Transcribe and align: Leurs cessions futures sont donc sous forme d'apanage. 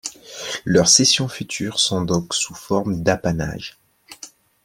Leurs 0.65 0.87
cessions 0.87 1.27
futures 1.27 1.79
sont 1.79 2.01
donc 2.01 2.33
sous 2.33 2.55
forme 2.55 3.03
d'apanage. 3.03 3.77